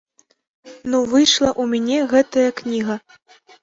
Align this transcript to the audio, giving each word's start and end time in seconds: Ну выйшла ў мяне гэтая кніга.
Ну 0.93 1.03
выйшла 1.13 1.49
ў 1.61 1.77
мяне 1.77 1.99
гэтая 2.17 2.49
кніга. 2.65 2.95